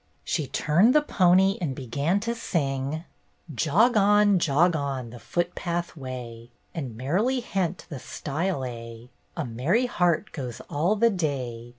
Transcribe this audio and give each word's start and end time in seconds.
She 0.23 0.47
turned 0.47 0.95
the 0.95 1.03
pony 1.03 1.59
and 1.61 1.75
began 1.75 2.19
to 2.21 2.33
sing: 2.33 3.03
"'Jog 3.53 3.95
on, 3.95 4.39
jog 4.39 4.75
on, 4.75 5.11
the 5.11 5.19
foot 5.19 5.53
path 5.53 5.95
way. 5.95 6.49
And 6.73 6.97
merrily 6.97 7.41
hent 7.41 7.85
the 7.87 7.99
stile 7.99 8.65
a: 8.65 9.11
A 9.37 9.45
merry 9.45 9.85
heart 9.85 10.31
goes 10.31 10.59
all 10.71 10.95
the 10.95 11.11
day. 11.11 11.69